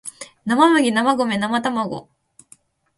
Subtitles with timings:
[0.47, 2.09] 生麦生卵生卵